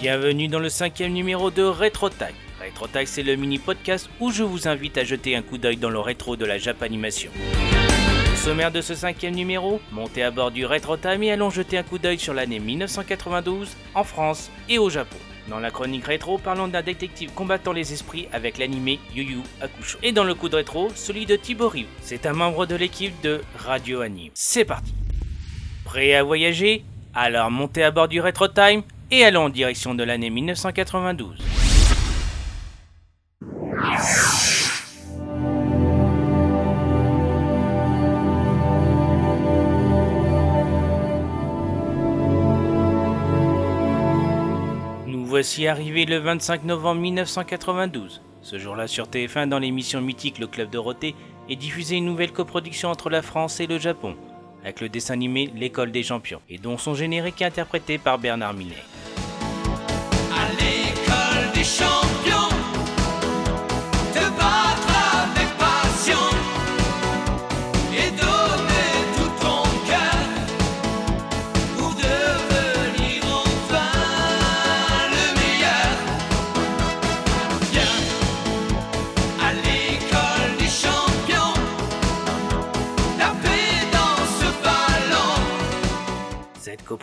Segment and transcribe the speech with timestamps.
[0.00, 2.32] Bienvenue dans le cinquième numéro de RetroTag.
[2.58, 5.98] RetroTag, c'est le mini-podcast où je vous invite à jeter un coup d'œil dans le
[5.98, 7.30] rétro de la Japanimation.
[8.34, 11.98] Sommaire de ce cinquième numéro, montez à bord du RetroTime et allons jeter un coup
[11.98, 15.18] d'œil sur l'année 1992 en France et au Japon.
[15.48, 19.98] Dans la chronique rétro, parlons d'un détective combattant les esprits avec l'animé Yu Yu Hakusho.
[20.02, 21.88] Et dans le coup de rétro, celui de Rive.
[22.00, 24.30] C'est un membre de l'équipe de Radio Anime.
[24.32, 24.94] C'est parti
[25.84, 26.84] Prêt à voyager?
[27.12, 31.38] Alors montez à bord du Retro Time et allons en direction de l'année 1992.
[45.06, 48.22] Nous voici arrivés le 25 novembre 1992.
[48.42, 51.14] Ce jour-là sur TF1 dans l'émission mythique Le Club Dorothée
[51.48, 54.16] est diffusée une nouvelle coproduction entre la France et le Japon,
[54.62, 58.54] avec le dessin animé L'école des champions, et dont son générique est interprété par Bernard
[58.54, 58.76] Minet.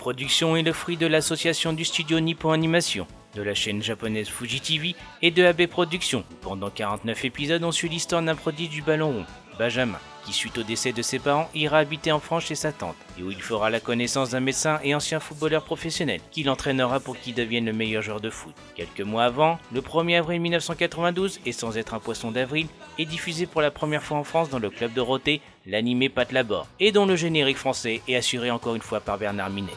[0.08, 4.30] Cette coproduction est le fruit de l'association du studio Nippon Animation, de la chaîne japonaise
[4.30, 6.24] Fuji TV et de AB Productions.
[6.40, 9.26] Pendant 49 épisodes, on suit l'histoire d'un prodige du ballon rond,
[9.60, 12.96] Benjamin, qui suite au décès de ses parents ira habiter en France chez sa tante,
[13.20, 17.20] et où il fera la connaissance d'un médecin et ancien footballeur professionnel, qui l'entraînera pour
[17.20, 18.56] qu'il devienne le meilleur joueur de foot.
[18.76, 23.46] Quelques mois avant, le 1er avril 1992, et sans être un poisson d'avril, est diffusé
[23.46, 27.06] pour la première fois en France dans le club Dorothée, l'animé Pat Labor, et dont
[27.06, 29.74] le générique français est assuré encore une fois par Bernard Minet.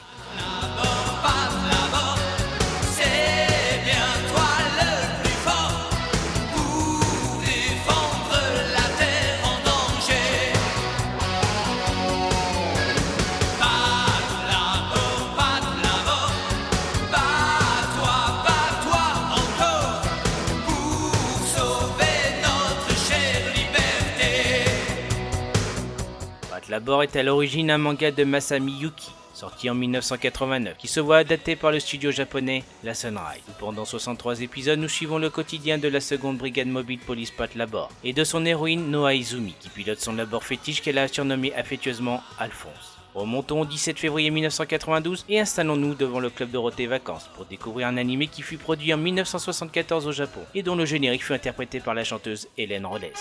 [26.90, 31.55] Est à l'origine un manga de Masami Yuki, sorti en 1989, qui se voit adapté
[31.55, 33.45] par le studio japonais La Sunrise.
[33.61, 37.90] Pendant 63 épisodes, nous suivons le quotidien de la seconde brigade mobile police Pat Labor
[38.02, 42.23] et de son héroïne Noa Izumi, qui pilote son labor fétiche qu'elle a surnommé affectueusement
[42.40, 42.98] Alphonse.
[43.14, 47.98] Remontons au 17 février 1992 et installons-nous devant le club Dorothée Vacances pour découvrir un
[47.98, 51.95] animé qui fut produit en 1974 au Japon et dont le générique fut interprété par
[51.95, 53.12] la chanteuse Hélène Rodez.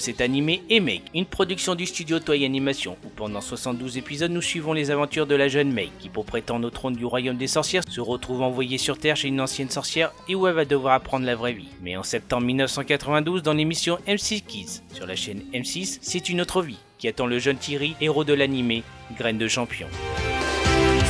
[0.00, 4.40] Cet animé est Meg, une production du studio Toei Animation, où pendant 72 épisodes nous
[4.40, 7.46] suivons les aventures de la jeune Meg, qui pour prétendre au trône du royaume des
[7.46, 10.94] sorcières se retrouve envoyée sur Terre chez une ancienne sorcière et où elle va devoir
[10.94, 11.68] apprendre la vraie vie.
[11.82, 16.62] Mais en septembre 1992, dans l'émission M6 Kids, sur la chaîne M6, c'est une autre
[16.62, 18.82] vie qui attend le jeune Thierry, héros de l'animé
[19.18, 19.86] Graine de champion.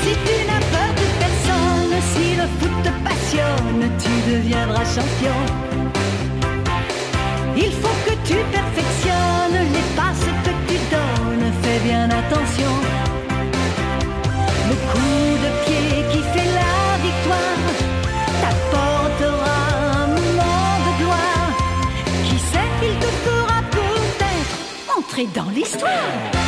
[0.02, 5.79] Si tu n'as peur de personne, si le foot te passionne, tu deviendras champion.
[7.62, 12.72] Il faut que tu perfectionnes les passes que tu donnes, fais bien attention.
[14.71, 16.74] Le coup de pied qui fait la
[17.07, 17.66] victoire
[18.41, 19.59] t'apportera
[20.03, 21.51] un moment de gloire.
[22.24, 26.40] Qui sait, il te fera peut-être entrer dans l'histoire?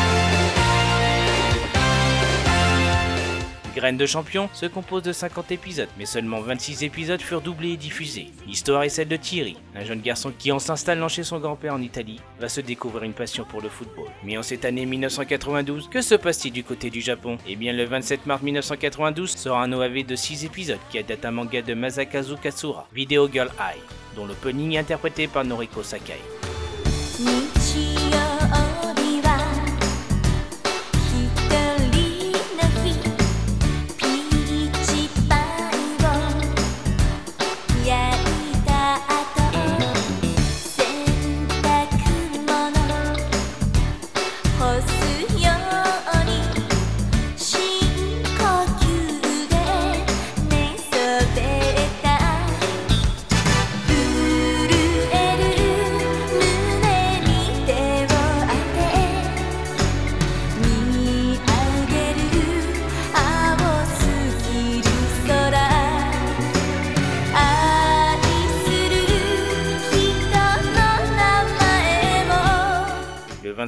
[3.82, 7.76] Graines de champion se compose de 50 épisodes, mais seulement 26 épisodes furent doublés et
[7.76, 8.30] diffusés.
[8.46, 11.82] L'histoire est celle de Thierry, un jeune garçon qui en s'installant chez son grand-père en
[11.82, 14.06] Italie, va se découvrir une passion pour le football.
[14.22, 17.38] Mais en cette année 1992, que se passe-t-il du côté du Japon?
[17.44, 21.32] Eh bien le 27 mars 1992 sort un OAV de 6 épisodes qui adapte un
[21.32, 23.82] manga de Masakazu Katsura, Video Girl Eye,
[24.14, 26.20] dont l'opening est interprété par Noriko Sakai.
[27.18, 27.51] 日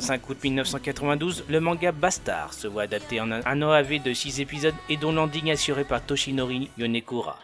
[0.05, 4.75] 25 août 1992, le manga Bastard se voit adapté en un, OAV de 6 épisodes
[4.91, 7.39] et dont l'ending assuré par Toshinori Yonekura.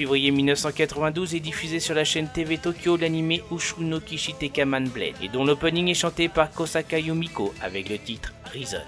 [0.00, 5.28] février 1992 est diffusé sur la chaîne TV Tokyo l'anime Ushu no Kishitekaman Blade et
[5.28, 8.78] dont l'opening est chanté par Kosaka Yumiko avec le titre Reason.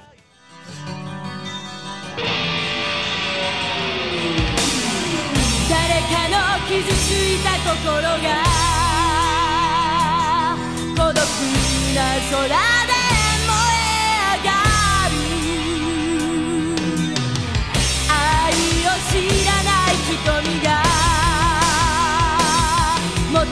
[20.25, 20.82] 瞳が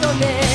[0.00, 0.50] 求め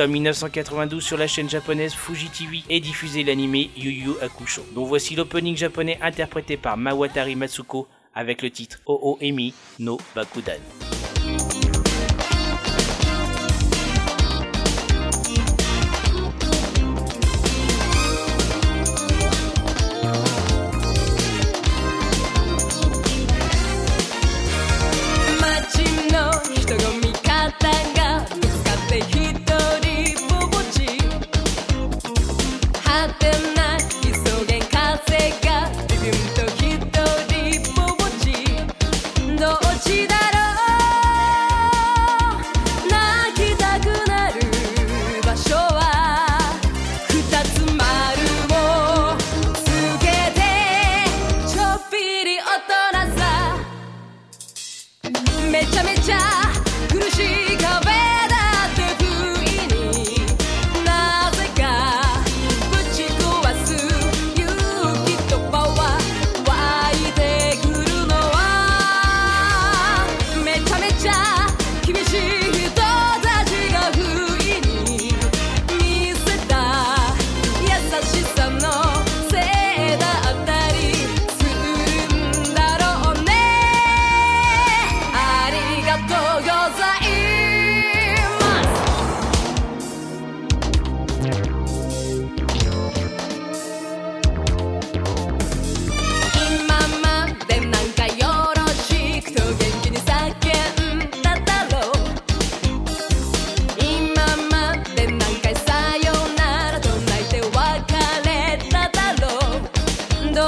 [0.00, 4.10] le 10 octobre 1992 sur la chaîne japonaise Fuji TV est diffusé l'anime Yu Yu
[4.22, 9.98] Hakusho, dont voici l'opening japonais interprété par Mawatari Matsuko avec le titre Oo Emi no
[10.14, 10.60] Bakudan.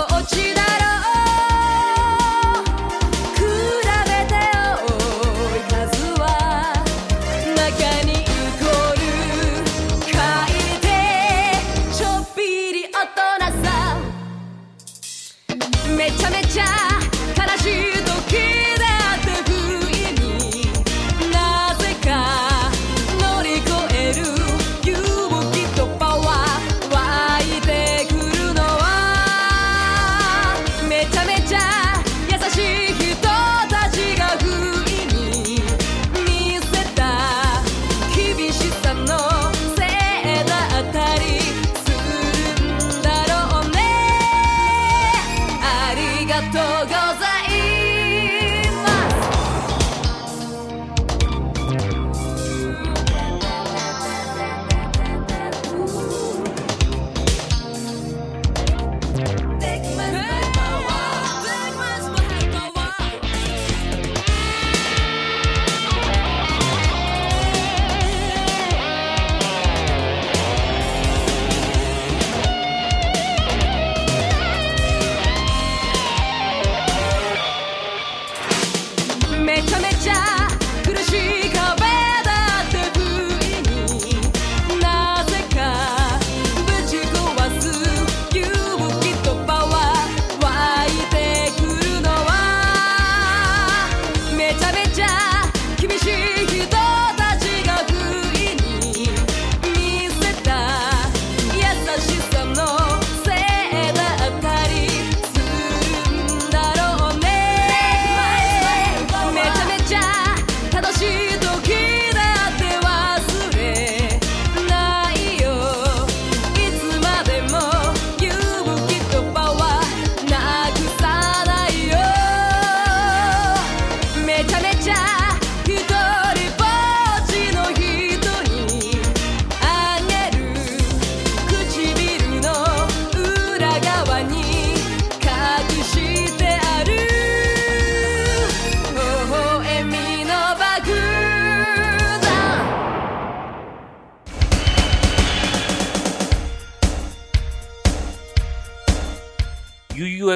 [0.09, 0.62] 落ちだ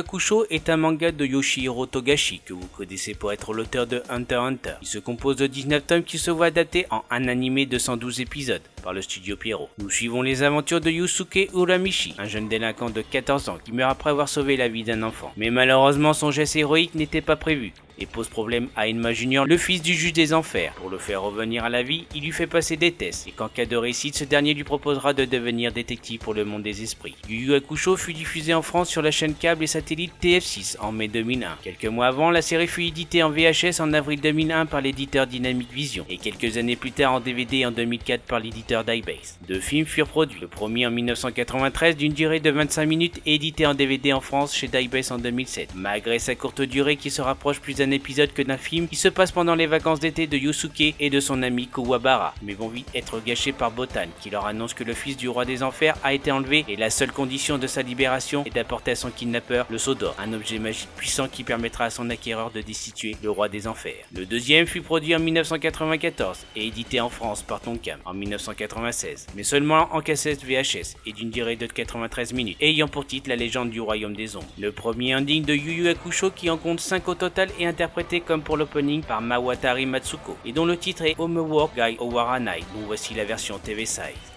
[0.06, 4.36] Hakusho est un manga de Yoshihiro Togashi que vous connaissez pour être l'auteur de Hunter
[4.36, 4.74] x Hunter.
[4.80, 8.20] Il se compose de 19 tomes qui se voient adaptés en un animé de 112
[8.20, 9.68] épisodes par le studio Pierrot.
[9.78, 13.90] Nous suivons les aventures de Yusuke Uramichi, un jeune délinquant de 14 ans qui meurt
[13.90, 15.32] après avoir sauvé la vie d'un enfant.
[15.36, 19.56] Mais malheureusement son geste héroïque n'était pas prévu et pose problème à Enma Junior, le
[19.56, 20.72] fils du juge des enfers.
[20.74, 23.48] Pour le faire revenir à la vie, il lui fait passer des tests et qu'en
[23.48, 27.16] cas de réussite, ce dernier lui proposera de devenir détective pour le monde des esprits.
[27.28, 31.08] Yu Yu fut diffusé en France sur la chaîne câble et satellite TF6 en mai
[31.08, 31.58] 2001.
[31.62, 35.72] Quelques mois avant, la série fut éditée en VHS en avril 2001 par l'éditeur Dynamic
[35.72, 39.38] Vision et quelques années plus tard en DVD en 2004 par l'éditeur Dybase.
[39.48, 43.74] Deux films furent produits, le premier en 1993 d'une durée de 25 minutes édité en
[43.74, 45.70] DVD en France chez Dybase en 2007.
[45.74, 49.32] Malgré sa courte durée qui se rapproche plus épisode que d'un film qui se passe
[49.32, 53.20] pendant les vacances d'été de Yusuke et de son ami Kuwabara, mais vont vite être
[53.20, 56.30] gâchés par Botan qui leur annonce que le fils du roi des enfers a été
[56.30, 59.94] enlevé et la seule condition de sa libération est d'apporter à son kidnappeur le sceau
[59.94, 63.66] d'or, un objet magique puissant qui permettra à son acquéreur de destituer le roi des
[63.66, 64.04] enfers.
[64.14, 69.42] Le deuxième fut produit en 1994 et édité en France par Tonkam en 1996, mais
[69.42, 73.70] seulement en cassette VHS et d'une durée de 93 minutes, ayant pour titre La légende
[73.70, 74.46] du royaume des ombres.
[74.58, 78.22] Le premier indigne de Yu Yu Hakusho qui en compte 5 au total et interprété
[78.22, 82.86] comme pour l'opening par Mawatari Matsuko, et dont le titre est Homework Guy Owaranai, dont
[82.86, 84.35] voici la version TV size.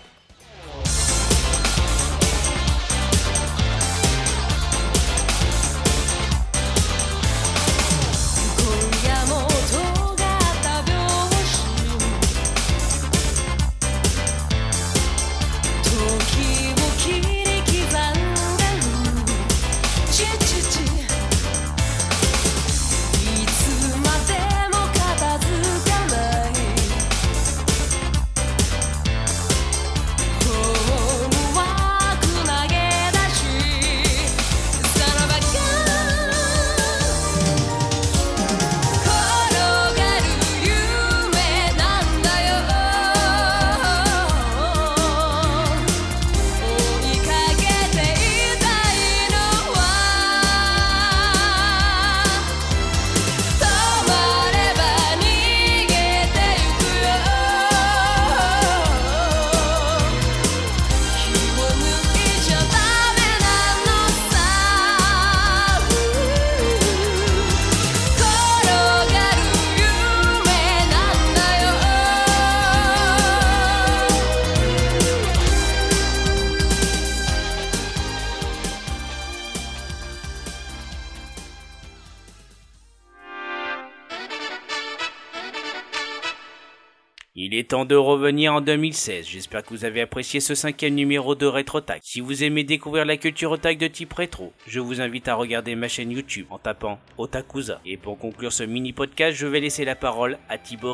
[87.70, 89.28] Temps de revenir en 2016.
[89.28, 92.00] J'espère que vous avez apprécié ce cinquième numéro de RetroTag.
[92.02, 95.76] Si vous aimez découvrir la culture otaku de type rétro, je vous invite à regarder
[95.76, 97.80] ma chaîne YouTube en tapant Otakuza.
[97.86, 100.58] Et pour conclure ce mini podcast, je vais laisser la parole à.
[100.58, 100.94] Thibaut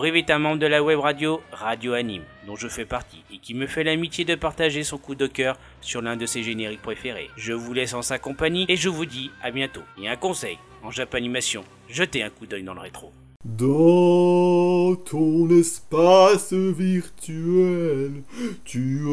[0.00, 3.36] Rive est un membre de la web radio Radio Anime, dont je fais partie, et
[3.36, 6.80] qui me fait l'amitié de partager son coup de cœur sur l'un de ses génériques
[6.80, 7.28] préférés.
[7.36, 9.82] Je vous laisse en sa compagnie et je vous dis à bientôt.
[10.02, 13.12] Et un conseil, en Japanimation, jetez un coup d'œil dans le rétro.
[13.46, 18.24] Dans ton espace virtuel,
[18.64, 19.06] tu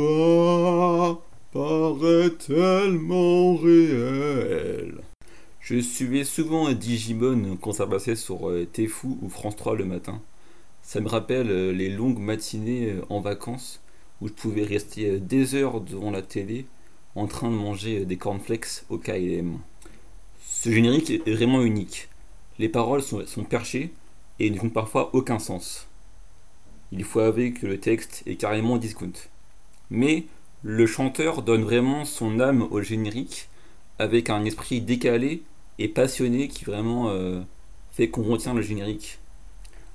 [1.53, 5.01] apparais tellement réel.
[5.59, 10.19] Je suivais souvent Digimon quand ça passait sur euh, Tefu ou France 3 le matin.
[10.81, 13.83] Ça me rappelle euh, les longues matinées euh, en vacances
[14.19, 16.65] où je pouvais rester des heures devant la télé
[17.13, 19.59] en train de manger des cornflakes au KLM.
[20.43, 22.09] Ce générique est vraiment unique.
[22.57, 23.93] Les paroles sont perchées
[24.39, 25.87] et ne font parfois aucun sens.
[26.91, 29.13] Il faut avouer que le texte est carrément discount.
[29.89, 30.25] Mais
[30.63, 33.49] le chanteur donne vraiment son âme au générique
[33.99, 35.43] avec un esprit décalé
[35.79, 37.41] et passionné qui vraiment euh,
[37.91, 39.19] fait qu'on retient le générique.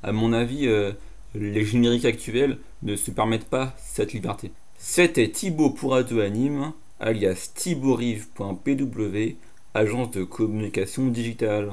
[0.03, 0.93] À mon avis, euh,
[1.35, 4.51] les génériques actuels ne se permettent pas cette liberté.
[4.79, 9.37] C'était Thibaut pour Radio Anime, alias thibaurive.pw,
[9.75, 11.73] agence de communication digitale.